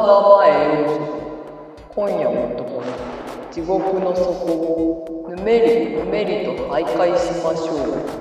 [0.00, 2.88] 獄の狭間へようこそ今夜もともに
[3.52, 8.20] 地獄の底をぬめりぬめりと徘徊しましょう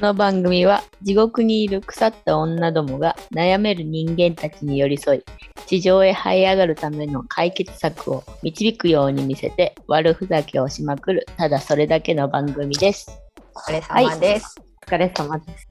[0.00, 5.24] この番組は地獄にいる腐った女どもが悩める人間たちに寄り添い
[5.66, 13.20] 地上へ這い上がるための解決策を導くように見せて悪ふざけをしまくるただそれだけの番組です。
[13.54, 15.69] お疲れ様です、お疲れ様です。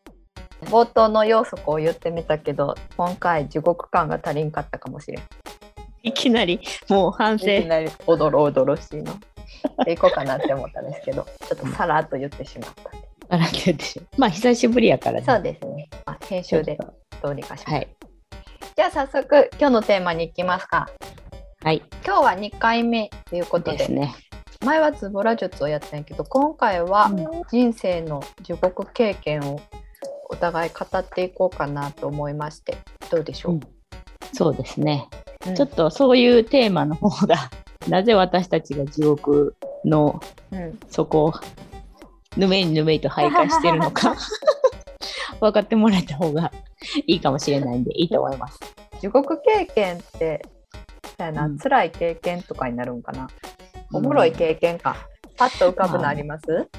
[0.65, 5.21] 冒頭の要素を言ってみたけど今回地獄感が足りんかったかもしれん
[6.03, 6.59] いきなり
[6.89, 7.51] もう反省。
[7.51, 9.13] いきなりおどろおどろしいの
[9.85, 15.25] でいこうかなって思ったんですけどちょっとさらっと言ってしまったんであらって言ってしまうまあ久しぶりやからね。
[15.25, 16.77] そうですね、まあ、編集で
[17.21, 17.87] どうにかします、とはい。
[18.75, 20.89] じゃあ早速今日のテーマに行きますか
[21.63, 21.83] はい。
[22.05, 24.15] 今日は2回目ということでですね。
[24.65, 27.09] 前はズボラ術をやったんやけど今回は
[27.49, 29.61] 人生の地獄経験を
[30.29, 32.77] お互い語っていこうかなと思いまして
[33.09, 33.59] どうでしょう、うん。
[34.33, 35.09] そうですね。
[35.47, 35.55] うん。
[35.55, 37.49] ちょっとそういうテーマの方が
[37.89, 40.79] なぜ私たちが地獄のうん。
[40.89, 41.33] 底を
[42.37, 44.15] ぬめりぬめりと徘徊してるのか
[45.41, 46.51] 分かってもらえた方が
[47.07, 48.59] いいかもしれないんでいいと思います。
[49.01, 50.41] 地獄経験って
[51.17, 51.57] やな、うん。
[51.57, 53.27] 辛い経験とかになるんかな？
[53.91, 54.95] おもろい経験か、
[55.37, 56.69] パッと浮かぶのあります、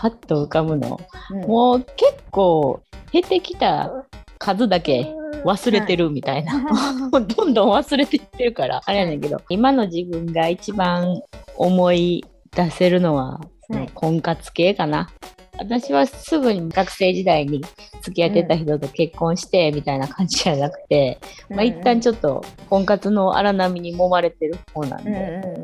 [0.00, 1.00] パッと浮かぶの。
[1.30, 1.40] うん。
[1.48, 3.90] もう結構減ってきた
[4.38, 5.12] 数だけ
[5.44, 6.58] 忘れてるみたいな、
[7.10, 11.20] もうどんどん忘れていってるからあれやねんけど今の自分が一番
[11.56, 13.90] 思い出せるのは、はい。
[13.92, 15.10] 婚活系かな。
[15.58, 17.60] 私はすぐに学生時代に
[18.02, 21.18] 付き合ってた人と結婚してみたいな感じじゃなくて、
[21.50, 25.10] まあ、一旦ちょっと婚活の荒波に揉まれてる方なんうんで、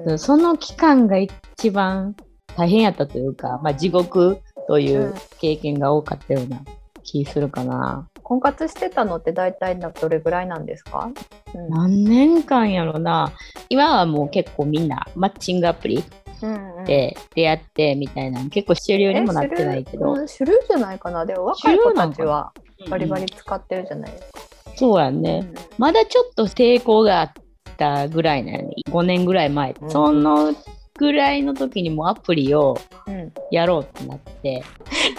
[0.04, 0.18] うんうん。
[0.18, 2.16] その期間が一番
[2.56, 6.62] 大変やったというか、まあ、地獄という経験が多かったような
[7.02, 8.08] 気するかな。
[8.22, 11.10] 婚活してたのって大体などれぐらいなんですか、
[11.54, 11.68] うん。
[11.68, 13.32] 何年間やろな。
[13.68, 16.02] 今はもう結構みんなマッチングアプリ
[16.42, 16.84] うんうん。
[16.84, 18.42] で出会ってみたいな。
[18.42, 21.26] の結構主流にもなってないけど、え主流じゃないかな。
[21.26, 22.52] でも若い子たちは
[22.88, 24.40] バリバうんリ使ってるじゃないですか、
[24.76, 27.32] そうやね、まだちょっと抵抗があっ
[27.76, 29.90] たぐらいなのに5年ぐらい前、うん。
[29.90, 30.54] その
[30.98, 33.32] ぐらいの時にもうアプリをうん。
[33.50, 34.64] やろうってなって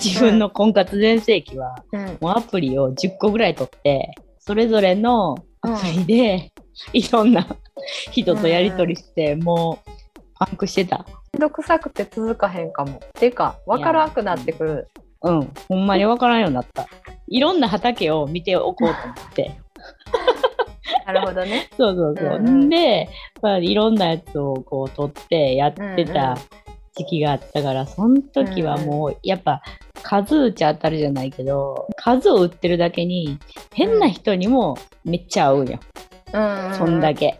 [0.04, 2.18] 自分の婚活全盛期はうん。
[2.22, 6.52] もうアプリを10個ぐらい取ってそれぞれのアプリで、
[6.94, 7.48] いろんな
[8.12, 9.90] 人とやり取りして、もう
[10.38, 11.06] パンクしてた。
[11.34, 13.00] めんどくさくて続かへんかも。
[13.16, 14.88] ていうか分からなくなってくる。
[15.24, 16.88] うん、ほんまにわからんようになった。
[17.28, 19.52] いろんな畑を見ておこうと思って。
[21.06, 21.70] なるほどね。
[21.78, 22.38] そうそうそう。
[22.38, 22.70] うんうん。
[22.70, 23.10] で、
[23.42, 26.08] まあ、いろんなやつをこう取ってやってうんうん。
[26.08, 26.38] た
[26.96, 29.62] 時期があったから、その時はもうやっぱ
[30.02, 33.38] 数打ち当たるじゃないけど、数を売ってるだけに
[33.74, 35.80] 変な人にもめっちゃ合うんよ。
[36.34, 37.38] うんそんだけ。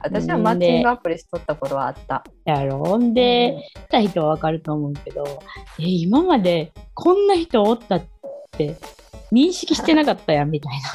[0.00, 2.24] 私はマッチングアプリしとった頃はあった。
[2.44, 2.78] やろ？
[2.78, 3.14] ほん。
[3.14, 3.56] で、
[3.88, 5.24] 来た人はわかると思うけど、
[5.78, 8.02] え、今までこんな人おったっ
[8.52, 8.76] て
[9.32, 10.88] 認識してなかったやんみたいな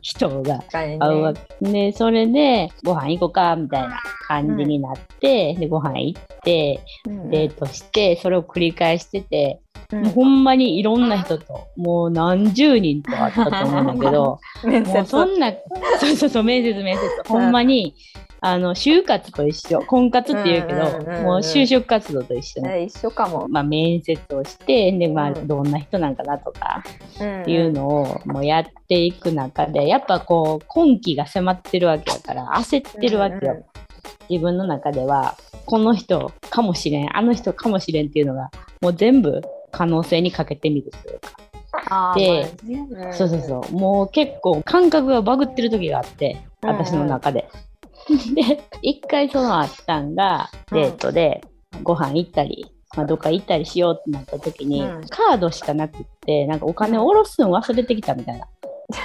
[0.00, 1.40] 人が会うわけ。
[1.60, 7.30] で、それでご飯行こうかみたいな感じになって、で、ご飯行って、うん。
[7.30, 9.60] デートして、それを繰り返してて、
[9.92, 10.02] うん。
[10.04, 15.52] もうほんまにいろんな人と、もう何十人と会ったと思うんだけど、 面もうそんな、
[16.00, 17.02] そうそうそう、面接面接。
[17.28, 17.94] ほんまに、
[18.46, 19.80] あの、就活と一緒。
[19.80, 22.68] 婚活って言うけど、うんうんうんうんもう就職活動と一緒ね。
[22.68, 26.84] ね一緒かも、まあ、面接をして、で、まあ、うんどんな人なんかなとか、
[27.20, 33.40] うんっていうのをもうやっていく中で、やっぱこう、今期が迫ってるわけだから、焦ってるわけよ。
[33.40, 33.64] うんうん
[34.28, 35.36] 自分の中では、
[35.66, 42.14] この人かもしれん、あの人かもしれんっていうのが、もう全部可能性にかけてみるというか。
[42.16, 42.46] で
[43.12, 43.72] そうそうそう。
[43.72, 47.48] もう結構感覚がバグってる時があって、私の中で。
[48.34, 51.42] で、一回そのあったんが、デートで
[51.82, 52.66] ご飯行ったり、
[52.96, 58.46] まあ、どっか行ったりしようってなった時に、うんカードしかなくって、なんかお金下ろすの忘れてきたみたいな。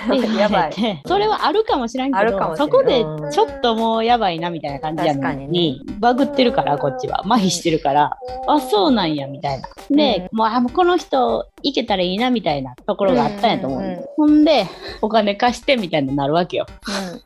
[0.09, 1.01] でやばい。
[1.05, 3.31] それはあるかもしれんけど、そこでうん。
[3.31, 7.21] ちょっともうやばいなみたいな感じやのにに、バグってるから、こっちは。
[7.25, 8.17] 麻痺してるから、
[8.47, 9.67] あ、そうなんや、みたいな。
[9.89, 13.79] で、もう、あ、もうこの人、行けたらいいな、みたいなところがあったんやと思う。
[13.79, 14.05] うんうんうん。
[14.17, 14.65] ほんで、
[15.01, 16.65] お金貸して、みたいになるわけよ。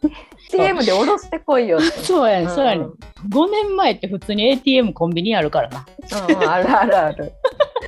[0.04, 0.12] うん。
[0.50, 1.88] CM で下ろしてこいよって。
[2.04, 2.50] そうやね、うん。
[2.56, 2.86] そうやね。
[3.30, 5.86] 5年前って普通に ATM コンビニあるからな。
[6.28, 7.34] うんうんあるあるある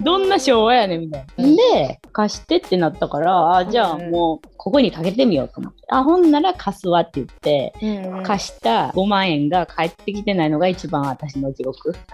[0.01, 1.44] どんな昭和やねんみたいな。
[1.44, 5.79] うんで、貸してってなったから、あじゃあうんうんもうここにかけてみようと思って。
[5.89, 11.95] あ、ほんなら貸すわって言って、うんうん貸した5万円が返ってきてないのが一番私の地獄。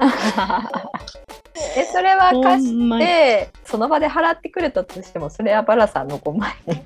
[1.76, 6.84] えそれは貸してその場で払ってくれたとしてもそれはバラさんの5万円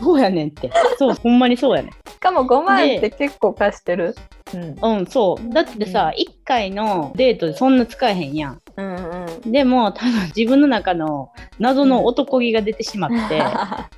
[0.00, 0.70] そうやねんって。
[0.98, 1.92] そう、ほんまにそうやねん。
[2.10, 4.16] しかも5万って結構貸してる？
[4.54, 5.52] うん、うん、そう。
[5.52, 8.60] だってさ、1回のデートでそんな使えへんやん。
[8.80, 9.52] うんうん。
[9.52, 13.42] でも、多分自分の中の謎の男気が出てしまって、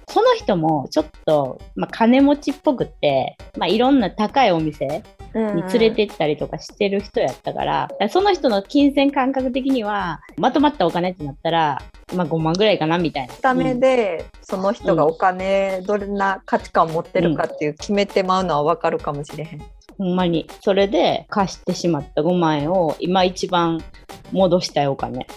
[0.08, 5.02] その人もちょっと、まあ、金持ちっぽくって、まあ、いろんな高いお店
[5.34, 11.82] に連れて行ったりとかしてる人やったから、だからその人の金銭感覚的には、まとまったお金ってなったら、
[12.14, 13.34] まあ、5万ぐらいかなみたいな。
[13.34, 19.62] ためで、その人がお金どんな価値観を持ってるかっていう決めてまうのは分かるかもしれへん。
[19.99, 20.49] ほんまに。
[20.61, 23.81] それで貸してしまった5万円を今一番
[24.32, 25.26] 戻したいお金。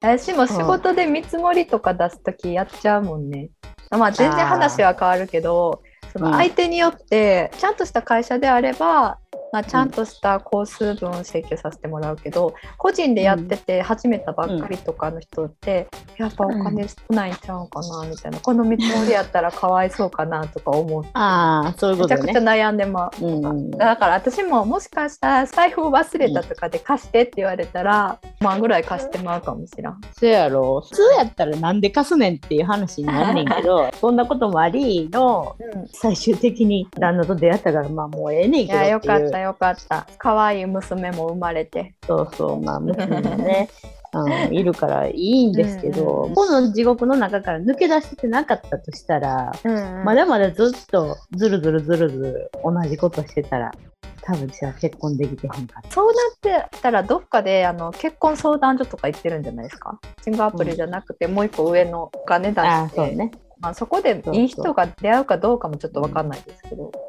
[0.00, 3.48] 私も仕事で見積もりとか出す時やっちゃうもんね。
[3.90, 5.82] まあ全然話は変わるけど
[6.18, 9.18] その相手によってちゃんとした会社であれば、
[9.52, 15.88] まあ、ちゃんとした工数分請求させてもらうけど、個人でやってて始めたばっかりとかの人って、
[16.18, 22.40] やっぱお金少ないんちゃうかなみたいな、この見積もりやったらかわいそうかなとか思ってああ、そういうことねめちゃくちゃ。
[22.40, 23.26] 悩んでまう。
[23.26, 30.00] うんうん、だから私ももしかしたら財布を忘れたとかで貸してって言われたら、万ぐらい貸してまうかもしらん。
[30.12, 30.80] そうやろ。
[30.80, 35.56] 普通やったらなんで貸すねんっていう話になんねんけど、 そんなこともありの、
[35.92, 39.35] 最終的に旦那と出会ったから、まあもうええねんいけどっていう。
[39.36, 40.06] ったよかった。
[40.18, 41.94] 可愛い娘も生まれて。
[42.06, 43.68] そうそう、まあ娘もね、
[44.14, 53.70] うん、いるからいいんですけど、うんうんこの地獄の中から抜け出してなかったとしたら、うんまだまだずっとずるずるずるずる同じことしてたら、
[54.22, 55.90] 多分じゃあ結婚できてへんかった。
[55.90, 56.12] そうな
[56.62, 59.98] ってたらどっかであの結婚相談所とか行ってるんじゃないですか？
[60.24, 63.30] シングアプリじゃなくて、もう一個上のお金出ああ、してそうね。
[63.58, 66.90] まあ、そこでいい人が出会うかどうかもちょっと分かんないですけど。
[66.92, 67.05] そ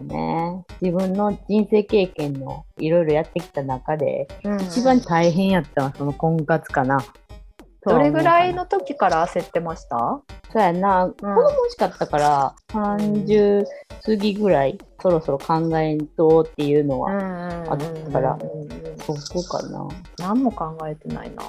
[0.00, 0.64] うね。
[0.80, 4.26] 自分の人生経験のいろいろやってきた中で、
[4.60, 7.04] 一番大変やったのはその婚活かな。
[7.84, 10.22] どれぐらいのの時から焦ってました？
[10.52, 13.64] そうやな、子供欲しかったから、30
[14.04, 17.10] 過ぎぐらい、そろそろ考えんとっていうのは、
[17.68, 18.38] あったから
[18.98, 19.88] そこかな。
[20.18, 21.42] 何も考えてないな。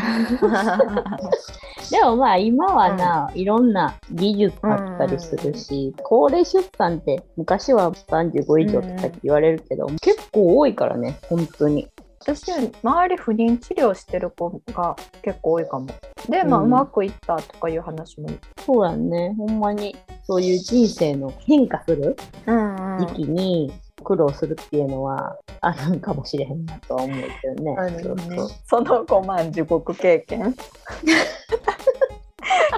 [1.90, 11.88] でもまあ今はな、いろんな技術あったりするし、高齢出産って昔は35以上とかって言われるけど、結構多いからね、本当に。
[12.20, 12.52] 私
[12.82, 15.86] 周り不妊治療してる子が結構多いかも。
[16.28, 18.28] で、まあ、ううんまくいったとかいう話も。
[18.64, 27.74] そうやんね、ほんまにそういう人生の変化するうん時期に苦労するっていうのはあるんかもしれへんなとは思うけどね。
[27.92, 28.02] ね。
[28.02, 28.50] そうそう。
[28.66, 30.54] その5万地獄経験。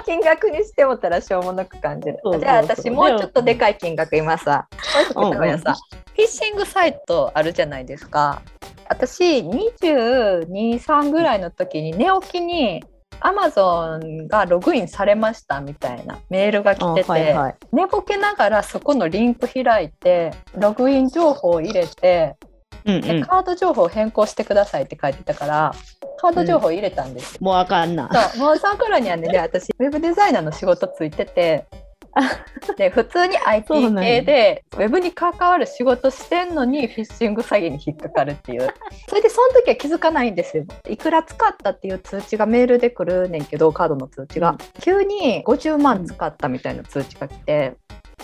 [0.05, 2.19] 金額にしてもたらしょうもなく感じる。
[2.23, 2.49] そうそうそう。
[2.49, 4.67] じゃあ私もうちょっとでかい金額言いますわ。
[4.69, 5.31] う
[6.13, 8.41] フィッシングサイトあるじゃないですか。
[8.89, 12.83] 私223ぐらいの時に寝起きに
[13.19, 22.35] アマゾンがログインされましたみたいなメールが来てて、あはいはい、寝ぼけながらそこのリンク開いてログイン情報を入れて
[22.85, 25.73] うんうん、でカード情報を変更してくださいって書いてたから
[26.17, 27.39] カード情報入れたんですよ。
[27.41, 28.09] もうあかんな。
[28.31, 31.65] そうもうその頃にはねで私ウェブデザイナーの仕事ついてて
[32.77, 38.67] で普通に IT 系でウェブに関わる仕事してんのにフィッシング詐欺に引っかかるっていう。
[39.09, 40.65] それでその時は気づかないんですよ。
[40.89, 44.57] いくら使ったっていう通知がメールで来るねんけどカードの通知が、うん。
[44.81, 47.73] 急に50万使ったみたいな通知が来て。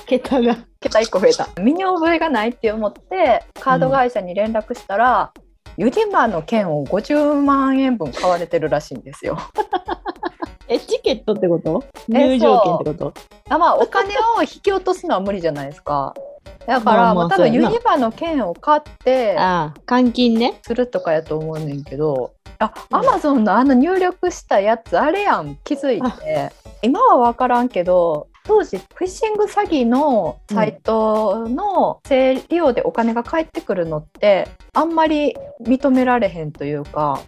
[0.05, 0.57] 桁が。
[0.79, 1.47] 桁1個増えた。
[1.61, 5.33] 身に覚えがないって思ってカード会社に連絡したら、
[5.77, 9.37] ユニバの券を50万円分買われてるらしいんですよ。
[10.69, 11.83] え、チケットってこと？
[12.13, 13.13] え入場券ってこと？
[13.49, 16.13] あまあお金を引き落とすのは無理じゃないですか。
[16.67, 20.59] だから、まあ多分ユニバの券を買ってああ、換金ね。
[20.61, 22.31] するとかやと思うねんけど。
[22.59, 22.97] あうん。
[22.97, 25.57] アマゾンのあの入力したやつあれやん。
[25.63, 26.51] 気づいて。
[26.81, 37.19] 今は分からんけど当時フィッシング詐欺のサイトの生利用でお金が返ってくるのってあんまり認められへんというか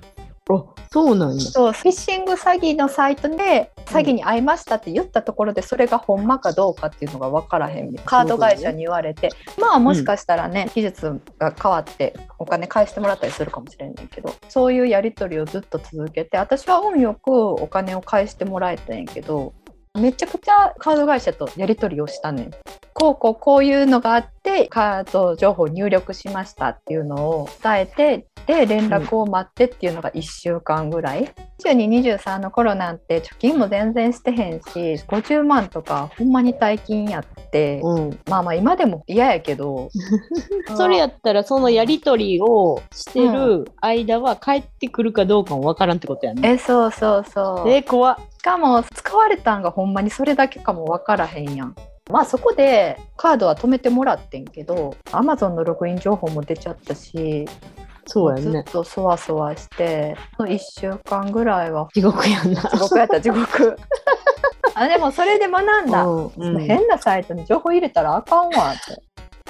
[0.50, 1.42] あ、そうなんや。
[1.42, 9.30] そうフィッシング詐欺のサイトで詐欺に遭いましたって言ったところでそれがほんまかどうかっていうのが分からへんカード会社に言われて。
[9.60, 19.54] まあもしかしたらね、技術が変わってお金返してもらったりするかもしれんねんけどそういうやり取りをずっと続けて私は運よくお金を返してもらえたんやけど
[20.00, 22.52] めちゃくちゃカード会社とやり取りをしたねん。
[22.94, 31.32] こうこうこういうのがあってカード情報入力しましたっていうのを伝えてで連絡を待ってっていうのが1週間ぐらい、
[31.64, 39.90] 2223の頃なんて貯金も全然してへんし50万とかほんまに大金やって、うん、まあまあ今でも嫌やけど
[40.76, 46.54] それやったらそのやり取りをしてる間は帰ってくるかどうかもわからんってことやね。
[46.54, 48.18] えそうそうそうえ怖っ。
[48.38, 51.76] しかも使われたんがほんまにそれだけかも分からへんやん。
[52.12, 58.64] まあそこでカードは止めてもらってんけど Amazon のログイン情報も出ちゃったしずっそうやね。
[58.64, 62.62] とそわそわして1週間ぐらいは地獄やな。
[62.62, 63.78] 地獄やった地獄
[64.76, 69.02] あでもそれで学んだ、うんうん変なサイトに情報入れたらあかんわって、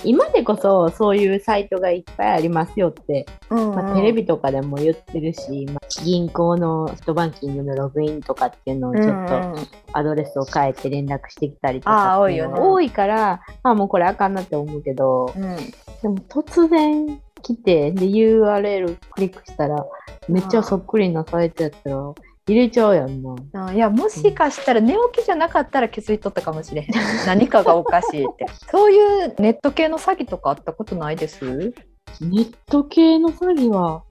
[0.04, 15.56] 今でこそそういうサイトがいっぱいありますよって、まあ、テレビとかでも言ってるし、まあ、銀行のネットバンキングのログインとかっていうのをちょっとうんうんアドレスを変えて連絡してきたりとか多い多いから、まあもうこれあかんなって思うけど、うん。
[16.02, 19.86] でも突然来て、で URL クリックしたら、
[20.30, 22.14] めっちゃそっくりなサイトやったら
[22.52, 23.36] 入れちゃうやんな。
[23.68, 26.90] あいやもしかしたら寝起きじゃなかったら気づいとったかもしれへん。
[27.26, 28.46] 何かがおかしいって。
[28.70, 31.74] そういうネット系の詐欺とかあったことないです？
[32.20, 34.04] ネット系の詐欺は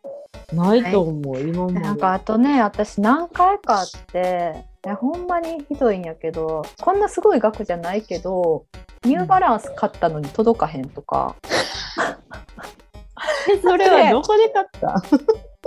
[0.52, 1.80] ないと思う、今まで。
[1.80, 8.64] なんかあとね私何回かあっていやほんまにひどいんやけどこんなすごい額じゃないけど
[9.04, 11.35] ニューバランス買ったのに届かへんとか、
[13.52, 15.02] え それはどこで買った？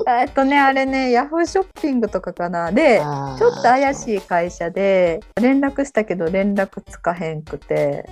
[0.08, 2.72] えっとねあれねヤフーショッピングとかかな。
[2.72, 3.96] でちょっと怪い。
[3.96, 8.06] しい会社で連絡したけど連絡つかへんくて。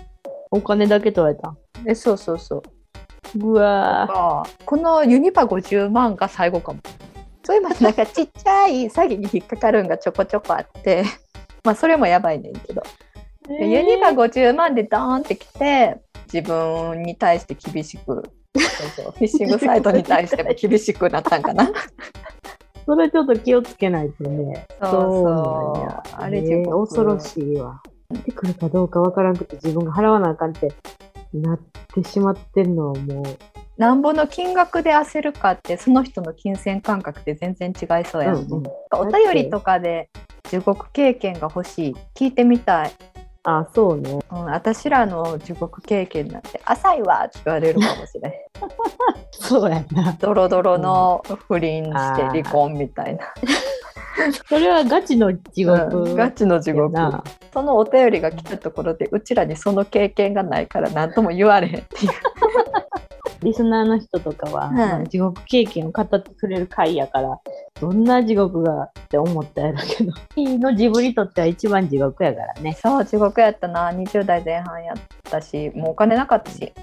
[0.53, 1.55] お金だけ取られた。
[1.87, 2.61] えそうそうそう。
[3.39, 6.79] うわあこのユニバ50万が最後かも。
[7.43, 11.03] そういう なんかちっちゃい詐欺に引っかかるんがちょこちょこあって。
[11.63, 12.83] まあそれもやばいねんけど、
[13.47, 18.23] ユニバ50万でドーンってきて自分に対して厳しく
[18.53, 21.71] フィッシングサイトに対しても厳しくなったんかな。
[22.85, 24.67] それちょっと気をつけないとね。
[24.81, 26.21] そうそう。
[26.21, 26.69] あれえ地獄。
[26.69, 27.81] ー恐ろしいわ。
[28.09, 30.69] 出てくるかどうかわからんくて自分が払わなあかんって
[31.33, 31.59] なっ
[31.93, 33.25] てしまってんのはもう。
[33.77, 38.63] なんぼの金額で焦るかってその人の金銭感覚って全然違いそうやん、うんうん。
[38.93, 40.09] お便りとかで
[40.43, 41.95] 地獄経験が欲しい。
[42.15, 42.91] 聞いてみたい
[43.43, 44.19] あ、そうね。
[44.31, 48.33] うん、私らの地獄経験なんて浅いわって言われるかもしれん。
[49.31, 50.15] そうやな。
[50.19, 53.25] ドロドロの不倫して離婚みたいな、
[54.47, 55.97] それはガチの地獄。
[55.97, 56.95] うんガチの地獄。
[57.51, 62.11] そのお便りが来たところでうちらにその経験がないから何とも言われへんっていう
[63.43, 67.39] リスナーの人とかは、地獄経験を語ってくれる回やから、
[67.79, 72.73] どんな地獄がって思ったやろけど、 いいの自分にとっては一番地獄やからね。
[72.73, 76.73] そう地獄やったな20代前半やったしもうお金なかったし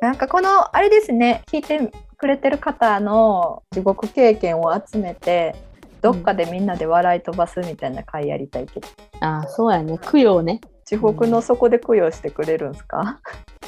[0.00, 5.54] なんかこのあれですね聞いてくれてる方の地獄経験を集めて
[6.00, 8.88] どっかでみんなで笑い飛ばすみたいな回やりたいけど
[9.20, 9.98] あそうやね。
[9.98, 10.60] 供養ね。
[10.84, 13.20] 地獄の底で供養してくれるんすか、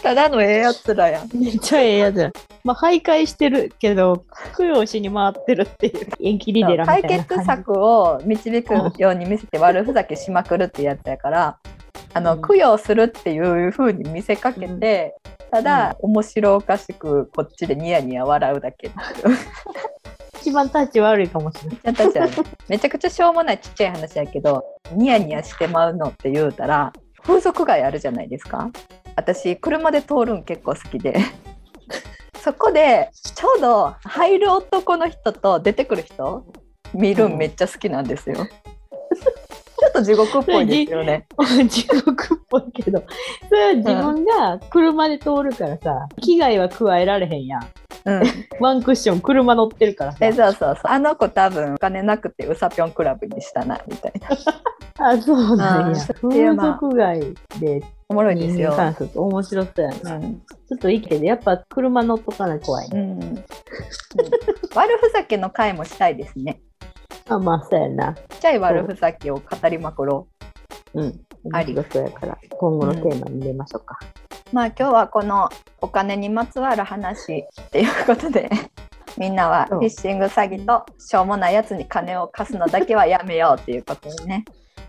[0.02, 2.32] ただのええやつらやんめっちゃええやつや。
[2.64, 4.24] まあ、徘徊してるけど、
[4.56, 7.24] 供養しに回ってるっていう、縁切り寺みたい解。
[7.24, 11.58] 決策を導くように見せて悪ふざけしまくるってやつやから
[12.14, 13.38] あの、うん供養するってい
[13.68, 15.14] う風に見せかけて、
[15.50, 18.90] ただ、面白おかしくこっちでニヤニヤ笑うだけ
[20.40, 21.78] 一番タッチ悪いかもしれない。
[21.78, 22.32] ちゃんたちはね
[22.68, 26.92] めちゃくちゃしょうもないちっちゃい話やけどニヤニヤしてまうのって言うたら
[27.22, 28.70] 風俗街あるじゃないですか
[29.16, 31.18] 私車で通るん結構好きで。
[32.40, 36.46] そこでちょうど入る男の人と出てくる人
[36.94, 38.36] 見るんめっちゃ好きなんですよ、
[39.80, 41.26] ちょっと地獄っぽいですよね。
[41.68, 43.02] 地獄っぽいけど、
[43.48, 47.62] それは自分が車で通るからさ、危害は加えられへんやん。
[48.06, 48.22] うん。
[48.60, 50.18] ワンクッション車乗ってるからさ。
[50.20, 50.32] え。
[50.32, 50.74] そうそうそう。
[50.84, 55.08] あの子多分お金なくてうさぴょんクラブにしたなみたいな。
[55.10, 56.06] あ、そうなんや。
[56.20, 58.74] 風俗街でおもろいですよ
[59.14, 60.16] 面白そうやな。
[60.16, 63.00] うんちょっといいけど、やっぱ車乗っとかない怖いね。
[63.00, 63.34] うんうん
[64.74, 66.60] 悪ふざけの回もしたいですね
[67.28, 68.14] あ、まあ、そうやな。
[68.14, 70.26] ちっちゃい悪ふざけを語りまくろ
[70.94, 71.20] うん。
[71.52, 73.96] あり面白そうやから、今後のテーマに入れましょうか。
[74.52, 74.54] う。
[74.56, 75.48] まあ今日はこの
[75.80, 78.50] お金にまつわる話っていうことで
[79.18, 84.44] みんなはフィッシング詐欺としょうもないやつに金を貸すのだけはやめようっていうことでね。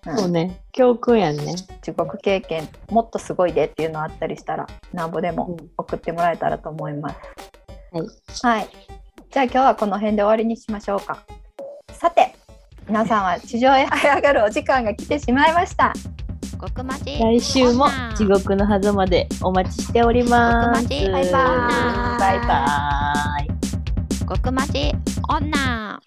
[0.07, 1.55] うんそうね、教訓やんね。
[1.81, 7.15] 地獄経験もっとすごいでっていうのあったりしたらなんぼでも送ってもらえたらと思います。
[8.41, 8.57] はい。
[8.59, 8.69] はい。
[9.29, 11.23] じゃあ今日はこの辺で終わりにしましょうか。
[11.91, 12.33] さて、
[12.87, 15.93] 皆さんは地上へ這い上がるお時間が来てしまいました。
[16.59, 20.87] 極まち来週も地獄の狭間でお待ちしております。
[20.87, 24.27] 極まちバイバーイバイバイ。
[24.27, 24.91] 極まち
[25.29, 26.01] 女